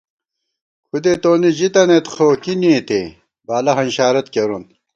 کھُدے 0.87 1.13
تونی 1.21 1.49
ژی 1.57 1.67
تنَئیت 1.73 2.05
خو 2.13 2.27
کی 2.43 2.53
نېتے 2.61 3.01
بالہ 3.47 3.73
ہنشارت 3.77 4.25
کېرون 4.33 4.63